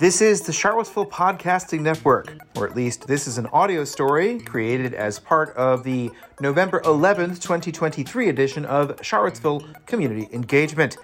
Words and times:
This 0.00 0.22
is 0.22 0.40
the 0.40 0.52
Charlottesville 0.52 1.04
Podcasting 1.04 1.80
Network, 1.80 2.38
or 2.56 2.66
at 2.66 2.74
least 2.74 3.06
this 3.06 3.26
is 3.26 3.36
an 3.36 3.46
audio 3.48 3.84
story 3.84 4.38
created 4.40 4.94
as 4.94 5.18
part 5.18 5.54
of 5.54 5.84
the 5.84 6.10
November 6.40 6.80
11th, 6.80 7.42
2023 7.42 8.30
edition 8.30 8.64
of 8.64 8.98
Charlottesville 9.02 9.66
Community 9.84 10.30
Engagement. 10.32 10.96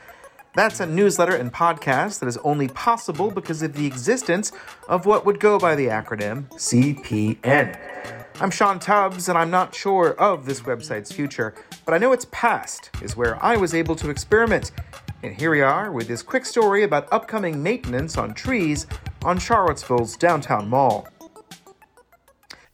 That's 0.55 0.81
a 0.81 0.87
newsletter 0.87 1.37
and 1.37 1.53
podcast 1.53 2.21
that 2.21 2.29
is 2.29 2.39
only 2.39 2.69
possible 2.69 3.31
because 3.31 3.61
of 3.61 3.75
the 3.75 3.85
existence 3.85 4.53
of 4.89 5.05
what 5.05 5.27
would 5.27 5.39
go 5.39 5.59
by 5.59 5.75
the 5.75 5.89
acronym 5.89 6.49
CPN. 6.53 8.24
I'm 8.41 8.51
Sean 8.51 8.81
Tubbs, 8.81 9.29
and 9.29 9.39
I'm 9.39 9.51
not 9.51 9.77
sure 9.77 10.15
of 10.15 10.45
this 10.45 10.63
website's 10.63 11.13
future, 11.13 11.55
but 11.85 11.95
I 11.95 11.99
know 11.99 12.11
its 12.11 12.27
past 12.33 12.91
is 13.01 13.17
where 13.17 13.43
I 13.43 13.57
was 13.57 13.75
able 13.75 13.95
to 13.95 14.11
experiment. 14.11 14.73
And 15.23 15.33
here 15.37 15.53
we 15.53 15.61
are 15.61 15.93
with 15.93 16.09
this 16.09 16.21
quick 16.21 16.45
story 16.45 16.83
about 16.83 17.07
upcoming 17.13 17.63
maintenance 17.63 18.19
on 18.19 18.35
trees 18.35 18.89
on 19.23 19.39
Charlottesville's 19.39 20.17
downtown 20.17 20.69
mall. 20.69 21.07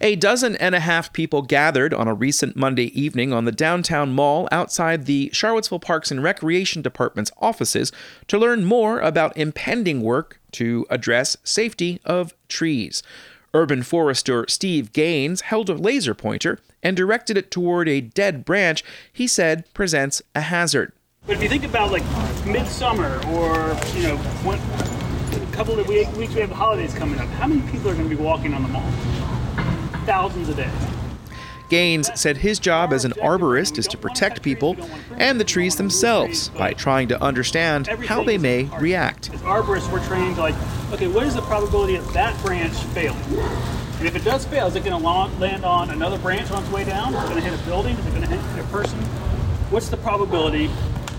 A 0.01 0.17
dozen 0.17 0.57
and 0.57 0.75
a 0.75 0.81
half 0.81 1.13
people 1.13 1.43
gathered 1.43 1.93
on 1.93 2.09
a 2.09 2.15
recent 2.15 2.57
Monday 2.57 2.87
evening 2.99 3.35
on 3.35 3.45
the 3.45 3.53
downtown 3.53 4.13
mall 4.13 4.49
outside 4.51 5.05
the 5.05 5.29
Charlottesville 5.35 5.79
Parks 5.79 6.11
and 6.11 6.23
Recreation 6.23 6.81
Department's 6.81 7.33
offices 7.37 7.93
to 8.29 8.39
learn 8.39 8.65
more 8.65 8.99
about 9.01 9.37
impending 9.37 10.01
work 10.01 10.41
to 10.53 10.87
address 10.89 11.37
safety 11.45 12.01
of 12.07 12.33
trees. 12.49 13.03
Urban 13.53 13.83
forester 13.83 14.45
Steve 14.49 14.93
Gaines 14.93 15.43
held 15.43 15.69
a 15.69 15.75
laser 15.75 16.15
pointer 16.15 16.59
and 16.83 16.97
directed 16.97 17.37
it 17.37 17.51
toward 17.51 17.89
a 17.89 18.01
dead 18.01 18.45
branch 18.45 18.85
he 19.13 19.27
said 19.27 19.65
presents 19.75 20.23
a 20.35 20.43
hazard. 20.43 20.93
But 21.27 21.37
if 21.37 21.43
you 21.43 21.49
think 21.49 21.65
about 21.65 21.91
like 21.91 22.05
midsummer 22.47 23.21
or, 23.29 23.77
you 23.95 24.05
know, 24.05 24.17
one, 24.43 24.59
a 24.59 25.53
couple 25.53 25.79
of 25.79 25.87
weeks 25.89 26.11
we 26.17 26.27
have 26.41 26.51
holidays 26.51 26.95
coming 26.95 27.19
up, 27.19 27.29
how 27.31 27.47
many 27.47 27.61
people 27.71 27.91
are 27.91 27.95
going 27.95 28.09
to 28.09 28.17
be 28.17 28.23
walking 28.23 28.55
on 28.55 28.63
the 28.63 28.69
mall? 28.69 28.91
Thousands 30.07 30.49
a 30.49 30.55
day. 30.55 30.71
Gaines 31.71 32.11
said 32.21 32.37
his 32.37 32.59
job 32.59 32.93
as 32.93 33.05
an 33.05 33.13
arborist 33.13 33.79
is 33.79 33.87
to 33.89 33.97
protect 33.97 34.43
people 34.43 34.77
and 35.17 35.41
the 35.41 35.45
trees 35.45 35.77
themselves 35.77 36.51
by 36.51 36.75
trying 36.75 37.09
to 37.09 37.23
understand 37.23 37.87
how 37.87 38.23
they 38.23 38.37
may 38.37 38.65
react. 38.79 39.33
As 39.33 39.41
arborists, 39.41 39.91
we're 39.91 40.05
trained 40.07 40.37
like, 40.37 40.57
okay, 40.93 41.07
what 41.07 41.23
is 41.23 41.35
the 41.35 41.43
probability 41.43 41.95
of 41.95 42.13
that 42.13 42.39
branch 42.43 42.75
failing? 42.93 43.23
And 43.99 44.09
if 44.09 44.17
it 44.17 44.25
does 44.25 44.45
fail, 44.45 44.67
is 44.67 44.75
it 44.75 44.85
going 44.85 45.01
to 45.01 45.39
land 45.39 45.65
on 45.65 45.91
another 45.91 46.19
branch 46.19 46.51
on 46.51 46.63
its 46.63 46.73
way 46.73 46.85
down? 46.85 47.15
Is 47.15 47.23
it 47.23 47.29
going 47.29 47.43
to 47.43 47.49
hit 47.49 47.61
a 47.61 47.65
building? 47.65 47.97
Is 47.97 48.07
it 48.07 48.11
going 48.11 48.23
to 48.23 48.29
hit 48.29 48.65
a 48.65 48.69
person? 48.69 48.99
What's 49.71 49.89
the 49.89 49.97
probability? 49.99 50.67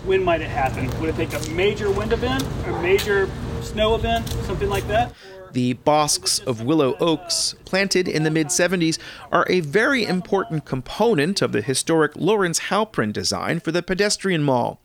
When 0.04 0.24
might 0.24 0.42
it 0.42 0.50
happen? 0.50 0.90
Would 1.00 1.10
it 1.10 1.16
take 1.16 1.34
a 1.34 1.50
major 1.52 1.92
wind 1.92 2.12
event, 2.12 2.44
a 2.66 2.82
major 2.82 3.30
snow 3.62 3.96
event, 3.96 4.28
something 4.46 4.70
like 4.70 4.88
that? 4.88 5.14
The 5.54 5.74
bosks 5.74 6.40
of 6.40 6.62
willow 6.64 6.96
oaks, 7.00 7.56
planted 7.66 8.08
in 8.08 8.24
the 8.24 8.32
mid 8.32 8.48
70s, 8.48 8.98
are 9.32 9.46
a 9.50 9.60
very 9.60 10.06
important 10.06 10.66
component 10.66 11.42
of 11.42 11.52
the 11.52 11.62
historic 11.62 12.14
Lawrence 12.16 12.62
Halprin 12.62 13.12
design 13.12 13.60
for 13.60 13.72
the 13.72 13.84
pedestrian 13.84 14.44
mall. 14.44 14.80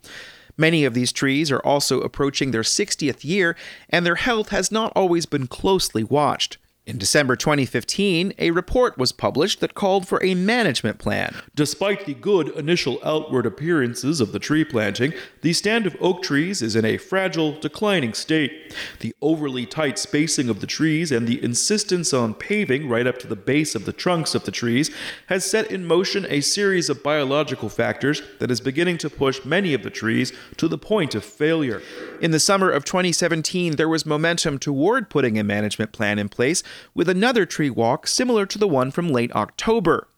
Many 0.57 0.85
of 0.85 0.95
these 0.95 1.13
trees 1.13 1.51
are 1.51 1.61
also 1.61 2.01
approaching 2.01 2.51
their 2.51 2.63
60th 2.63 3.25
year, 3.25 3.57
and 3.91 4.05
their 4.05 4.17
health 4.17 4.49
has 4.49 4.73
not 4.73 4.93
always 4.97 5.27
been 5.27 5.47
closely 5.47 6.03
watched. 6.03 6.59
In 6.87 6.99
December 6.99 7.35
2015, 7.35 8.35
a 8.39 8.53
report 8.53 8.97
was 8.97 9.11
published 9.11 9.59
that 9.59 9.75
called 9.75 10.07
for 10.07 10.23
a 10.25 10.37
management 10.37 11.01
plan. 11.01 11.35
Despite 11.57 12.07
the 12.07 12.15
good 12.15 12.51
initial 12.51 13.01
outward 13.03 13.45
appearances 13.45 14.21
of 14.21 14.31
the 14.31 14.39
tree 14.39 14.65
planting, 14.65 15.13
the 15.43 15.53
stand 15.53 15.89
of 15.89 15.97
oak 16.01 16.23
trees 16.23 16.63
is 16.63 16.77
in 16.77 16.85
a 16.85 16.97
fragile, 16.97 17.59
declining 17.59 18.15
state. 18.15 18.73
The 19.01 19.13
overly 19.21 19.67
tight 19.67 19.99
spacing 19.99 20.49
of 20.49 20.61
the 20.61 20.67
trees 20.69 21.11
and 21.11 21.27
the 21.27 21.43
insistence 21.43 22.15
on 22.15 22.35
paving 22.35 22.89
right 22.89 23.09
up 23.09 23.19
to 23.19 23.27
the 23.27 23.35
base 23.35 23.75
of 23.75 23.85
the 23.85 23.93
trunks 23.93 24.37
of 24.37 24.45
the 24.45 24.53
trees 24.53 24.89
has 25.27 25.45
set 25.45 25.73
in 25.73 25.87
motion 25.87 26.25
a 26.29 26.41
series 26.41 26.89
of 26.89 27.03
biological 27.03 27.69
factors 27.69 28.23
that 28.39 28.53
is 28.53 28.61
beginning 28.61 28.99
to 28.99 29.11
push 29.11 29.45
many 29.45 29.75
of 29.75 29.83
the 29.83 29.91
trees 29.91 30.33
to 30.57 30.69
the 30.69 30.79
point 30.79 31.17
of 31.17 31.25
failure. 31.25 31.83
In 32.21 32.31
the 32.31 32.39
summer 32.39 32.71
of 32.71 32.85
2017, 32.85 33.75
there 33.75 33.89
was 33.89 34.07
momentum 34.07 34.61
toward 34.61 35.11
putting 35.11 35.37
a 35.37 35.43
management 35.43 35.91
plan 35.91 36.21
in 36.21 36.29
place 36.29 36.63
with 36.95 37.09
another 37.09 37.47
tree 37.47 37.71
walk 37.71 38.07
similar 38.07 38.47
to 38.47 38.59
the 38.59 38.69
one 38.69 38.91
from 38.91 39.09
late 39.09 39.33
October. 39.33 40.09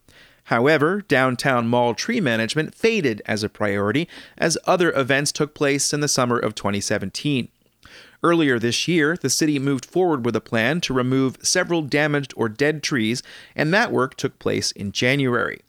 However, 0.44 1.02
downtown 1.02 1.68
mall 1.68 1.94
tree 1.94 2.20
management 2.20 2.74
faded 2.74 3.20
as 3.26 3.42
a 3.42 3.50
priority 3.50 4.08
as 4.38 4.56
other 4.66 4.92
events 4.92 5.30
took 5.30 5.54
place 5.54 5.92
in 5.92 6.00
the 6.00 6.08
summer 6.08 6.38
of 6.38 6.54
2017. 6.54 7.48
Earlier 8.22 8.58
this 8.58 8.88
year, 8.88 9.16
the 9.20 9.30
city 9.30 9.58
moved 9.58 9.84
forward 9.84 10.24
with 10.24 10.34
a 10.34 10.40
plan 10.40 10.80
to 10.82 10.94
remove 10.94 11.36
several 11.42 11.82
damaged 11.82 12.32
or 12.36 12.48
dead 12.48 12.82
trees, 12.82 13.22
and 13.54 13.72
that 13.72 13.92
work 13.92 14.16
took 14.16 14.38
place 14.38 14.72
in 14.72 14.90
January. 14.90 15.60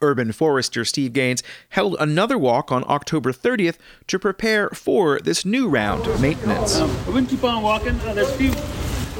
Urban 0.00 0.32
forester 0.32 0.84
Steve 0.84 1.12
Gaines 1.12 1.42
held 1.68 1.96
another 2.00 2.36
walk 2.36 2.72
on 2.72 2.84
October 2.88 3.32
30th 3.32 3.76
to 4.08 4.18
prepare 4.18 4.68
for 4.70 5.20
this 5.20 5.44
new 5.44 5.68
round 5.68 6.06
of 6.06 6.20
maintenance. 6.20 6.76
Um, 6.76 6.90
we're 7.06 7.12
going 7.12 7.26
to 7.26 7.30
keep 7.30 7.44
on 7.44 7.62
walking. 7.62 8.00
Uh, 8.00 8.14
there's 8.14 8.28
a 8.28 8.34
few 8.34 8.52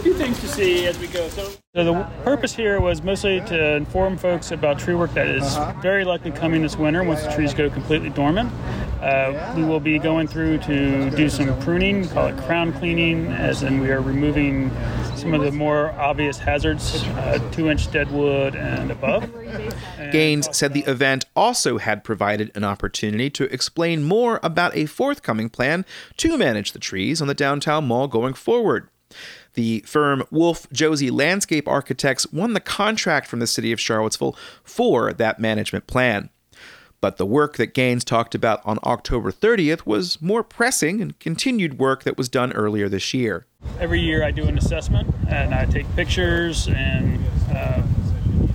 few 0.03 0.15
things 0.15 0.41
to 0.41 0.49
see 0.49 0.87
as 0.87 0.99
we 0.99 1.07
go. 1.07 1.29
So, 1.29 1.53
so 1.77 1.85
the 1.85 2.03
purpose 2.25 2.53
here 2.53 2.81
was 2.81 3.03
mostly 3.03 3.41
to 3.43 3.77
inform 3.77 4.17
folks 4.19 4.51
about 4.51 4.81
tree 4.81 4.95
work 4.95 5.15
that 5.15 5.29
is 5.29 5.57
very 5.81 6.05
likely 6.05 6.33
coming 6.33 6.63
this 6.63 6.77
winter 6.77 7.05
once 7.05 7.23
the 7.23 7.31
trees 7.31 7.55
go 7.55 7.71
completely 7.71 8.11
dormant. 8.11 8.53
Uh, 9.01 9.55
we 9.57 9.63
will 9.63 9.79
be 9.79 10.01
going 10.01 10.27
through 10.27 10.59
to 10.59 11.09
do 11.11 11.29
some 11.29 11.57
pruning, 11.61 12.09
call 12.09 12.27
it 12.27 12.37
crown 12.39 12.73
cleaning, 12.73 13.29
as 13.29 13.63
in 13.63 13.81
we 13.81 13.91
are 13.91 14.01
removing 14.01 14.71
some 15.15 15.35
of 15.35 15.43
the 15.43 15.53
more 15.53 15.93
obvious 15.93 16.37
hazards, 16.37 17.05
uh, 17.05 17.39
two 17.53 17.71
inch 17.71 17.91
dead 17.93 18.11
wood 18.11 18.57
and 18.57 18.91
above. 18.91 19.23
And 19.99 20.13
Gaines 20.13 20.49
said 20.57 20.75
the 20.75 20.85
event 20.85 21.27
also 21.37 21.79
had 21.79 22.03
provided 22.03 22.51
an 22.57 22.65
opportunity 22.65 23.31
to 23.31 23.45
explain 23.53 24.03
more 24.03 24.41
about 24.43 24.77
a 24.77 24.87
forthcoming 24.87 25.49
plan 25.49 25.85
to 26.17 26.37
manage 26.37 26.73
the 26.73 26.81
trees 26.81 27.23
on 27.23 27.29
the 27.29 27.35
downtown 27.35 27.87
mall 27.87 28.09
going 28.09 28.35
forward. 28.35 28.89
The 29.55 29.81
firm 29.87 30.25
Wolf 30.31 30.67
Josey 30.71 31.11
Landscape 31.11 31.69
Architects 31.69 32.31
won 32.33 32.55
the 32.55 32.61
contract 32.61 33.27
from 33.27 33.41
the 33.41 33.47
city 33.47 33.73
of 33.73 33.81
Charlottesville 33.81 34.37
for 34.65 35.13
that 35.13 35.39
management 35.39 35.87
plan. 35.87 36.31
But 37.01 37.17
the 37.17 37.27
work 37.27 37.57
that 37.57 37.75
Gaines 37.75 38.05
talked 38.05 38.35
about 38.35 38.61
on 38.65 38.79
October 38.85 39.33
30th 39.33 39.85
was 39.85 40.23
more 40.23 40.45
pressing 40.45 41.01
and 41.01 41.19
continued 41.19 41.79
work 41.79 42.05
that 42.05 42.17
was 42.17 42.29
done 42.29 42.53
earlier 42.53 42.89
this 42.89 43.13
year. 43.13 43.47
Every 43.81 44.01
year 44.01 44.25
I 44.25 44.31
do 44.31 44.45
an 44.45 44.57
assessment 44.57 45.13
and 45.29 45.53
I 45.53 45.67
take 45.67 45.93
pictures 45.97 46.69
and 46.69 47.25
uh, 47.53 47.83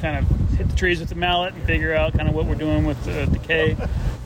kind 0.02 0.18
of 0.18 0.58
hit 0.58 0.70
the 0.70 0.76
trees 0.78 1.02
with 1.02 1.10
the 1.10 1.16
mallet 1.16 1.54
and 1.54 1.64
figure 1.64 1.94
out 1.94 2.14
kind 2.14 2.30
of 2.30 2.34
what 2.34 2.46
we're 2.46 2.56
doing 2.56 2.86
with 2.86 3.04
the 3.04 3.26
decay 3.26 3.76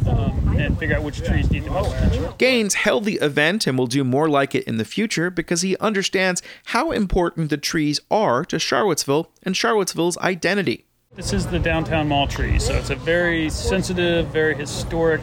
um, 0.07 0.55
and 0.57 0.77
figure 0.77 0.95
out 0.95 1.03
which 1.03 1.23
trees 1.23 1.49
need 1.51 1.63
the 1.63 1.71
most 1.71 1.95
attention. 1.95 2.25
Gaines 2.37 2.75
held 2.75 3.05
the 3.05 3.15
event 3.15 3.67
and 3.67 3.77
will 3.77 3.87
do 3.87 4.03
more 4.03 4.29
like 4.29 4.55
it 4.55 4.63
in 4.65 4.77
the 4.77 4.85
future 4.85 5.29
because 5.29 5.61
he 5.61 5.77
understands 5.77 6.41
how 6.65 6.91
important 6.91 7.49
the 7.49 7.57
trees 7.57 7.99
are 8.09 8.45
to 8.45 8.59
Charlottesville 8.59 9.31
and 9.43 9.55
Charlottesville's 9.55 10.17
identity. 10.19 10.85
This 11.13 11.33
is 11.33 11.45
the 11.45 11.59
downtown 11.59 12.07
mall 12.07 12.25
tree, 12.25 12.57
so 12.57 12.73
it's 12.73 12.89
a 12.89 12.95
very 12.95 13.49
sensitive, 13.49 14.27
very 14.27 14.55
historic 14.55 15.21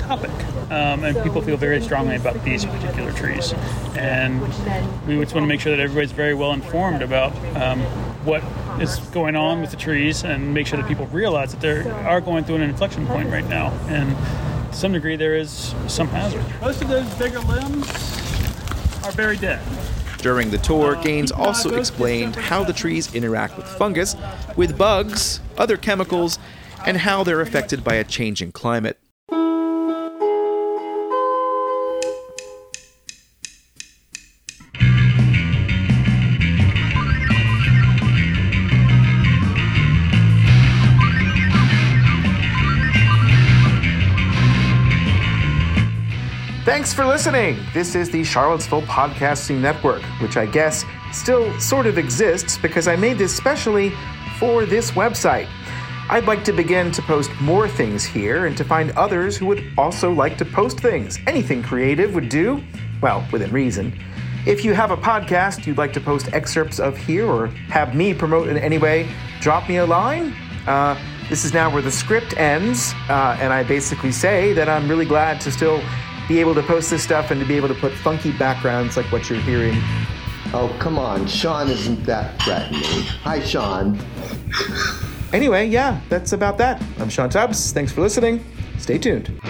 topic, 0.00 0.32
um, 0.72 1.04
and 1.04 1.16
people 1.22 1.40
feel 1.42 1.56
very 1.56 1.80
strongly 1.80 2.16
about 2.16 2.42
these 2.44 2.64
particular 2.64 3.12
trees. 3.12 3.52
And 3.96 4.40
we 5.06 5.16
just 5.20 5.34
want 5.34 5.44
to 5.44 5.46
make 5.46 5.60
sure 5.60 5.76
that 5.76 5.80
everybody's 5.80 6.10
very 6.10 6.34
well 6.34 6.52
informed 6.52 7.02
about 7.02 7.36
um, 7.56 7.80
what 8.28 8.42
is 8.80 8.98
going 9.10 9.34
on 9.34 9.60
with 9.62 9.70
the 9.70 9.76
trees, 9.76 10.22
and 10.22 10.52
make 10.52 10.66
sure 10.66 10.78
that 10.78 10.86
people 10.86 11.06
realize 11.06 11.50
that 11.52 11.60
they 11.60 11.88
are 11.90 12.20
going 12.20 12.44
through 12.44 12.56
an 12.56 12.62
inflection 12.62 13.06
point 13.06 13.30
right 13.30 13.48
now. 13.48 13.72
And 13.88 14.14
to 14.70 14.78
some 14.78 14.92
degree, 14.92 15.16
there 15.16 15.34
is 15.34 15.74
some 15.86 16.08
hazard. 16.08 16.44
Most 16.60 16.82
of 16.82 16.88
those 16.88 17.12
bigger 17.14 17.40
limbs 17.40 17.88
are 19.04 19.12
very 19.12 19.38
dead. 19.38 19.60
During 20.18 20.50
the 20.50 20.58
tour, 20.58 20.96
uh, 20.96 21.02
Gaines 21.02 21.32
also 21.32 21.76
explained 21.76 22.36
how 22.36 22.64
the 22.64 22.72
trees 22.72 23.14
interact 23.14 23.56
with 23.56 23.66
fungus, 23.66 24.16
with 24.56 24.76
bugs, 24.76 25.40
other 25.56 25.76
chemicals, 25.76 26.38
and 26.84 26.98
how 26.98 27.24
they're 27.24 27.40
affected 27.40 27.82
by 27.82 27.94
a 27.94 28.04
changing 28.04 28.52
climate. 28.52 28.98
Thanks 46.68 46.92
for 46.92 47.06
listening. 47.06 47.58
This 47.72 47.94
is 47.94 48.10
the 48.10 48.22
Charlottesville 48.22 48.82
Podcasting 48.82 49.58
Network, 49.58 50.02
which 50.20 50.36
I 50.36 50.44
guess 50.44 50.84
still 51.14 51.58
sort 51.58 51.86
of 51.86 51.96
exists 51.96 52.58
because 52.58 52.86
I 52.86 52.94
made 52.94 53.16
this 53.16 53.34
specially 53.34 53.94
for 54.38 54.66
this 54.66 54.90
website. 54.90 55.48
I'd 56.10 56.26
like 56.26 56.44
to 56.44 56.52
begin 56.52 56.90
to 56.90 57.00
post 57.00 57.30
more 57.40 57.68
things 57.68 58.04
here 58.04 58.44
and 58.44 58.54
to 58.58 58.64
find 58.64 58.90
others 58.90 59.34
who 59.34 59.46
would 59.46 59.64
also 59.78 60.12
like 60.12 60.36
to 60.36 60.44
post 60.44 60.78
things. 60.78 61.18
Anything 61.26 61.62
creative 61.62 62.14
would 62.14 62.28
do, 62.28 62.62
well, 63.00 63.26
within 63.32 63.50
reason. 63.50 63.98
If 64.46 64.62
you 64.62 64.74
have 64.74 64.90
a 64.90 64.96
podcast 64.98 65.66
you'd 65.66 65.78
like 65.78 65.94
to 65.94 66.02
post 66.02 66.34
excerpts 66.34 66.78
of 66.78 66.98
here 66.98 67.26
or 67.26 67.46
have 67.70 67.94
me 67.94 68.12
promote 68.12 68.46
in 68.46 68.58
any 68.58 68.76
way, 68.76 69.10
drop 69.40 69.70
me 69.70 69.78
a 69.78 69.86
line. 69.86 70.34
Uh, 70.66 71.00
this 71.30 71.46
is 71.46 71.54
now 71.54 71.72
where 71.72 71.82
the 71.82 71.90
script 71.90 72.36
ends, 72.36 72.92
uh, 73.08 73.38
and 73.40 73.54
I 73.54 73.62
basically 73.62 74.12
say 74.12 74.52
that 74.52 74.68
I'm 74.68 74.86
really 74.86 75.06
glad 75.06 75.40
to 75.42 75.50
still 75.50 75.82
be 76.28 76.38
able 76.38 76.54
to 76.54 76.62
post 76.62 76.90
this 76.90 77.02
stuff 77.02 77.30
and 77.30 77.40
to 77.40 77.46
be 77.46 77.56
able 77.56 77.68
to 77.68 77.74
put 77.74 77.92
funky 77.92 78.32
backgrounds 78.32 78.96
like 78.96 79.10
what 79.10 79.30
you're 79.30 79.40
hearing. 79.40 79.76
Oh, 80.52 80.74
come 80.78 80.98
on. 80.98 81.26
Sean 81.26 81.68
isn't 81.68 82.04
that 82.04 82.40
threatening. 82.42 82.82
Hi, 83.22 83.40
Sean. 83.40 83.98
Anyway, 85.32 85.66
yeah, 85.66 86.00
that's 86.08 86.32
about 86.32 86.58
that. 86.58 86.82
I'm 86.98 87.08
Sean 87.08 87.30
Tubbs. 87.30 87.72
Thanks 87.72 87.92
for 87.92 88.02
listening. 88.02 88.44
Stay 88.78 88.98
tuned. 88.98 89.40